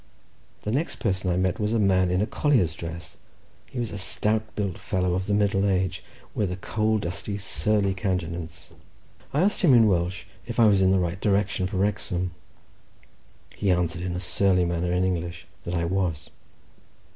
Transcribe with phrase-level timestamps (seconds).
[0.63, 3.17] The next person I met was a man in a collier's dress;
[3.69, 7.93] he was a stout built fellow of the middle age, with a coal dusty, surly
[7.93, 8.69] countenance.
[9.31, 12.31] I asked him in Welsh if I was in the right direction for Wrexham,
[13.55, 16.31] he answered in a surly manner in English that I was.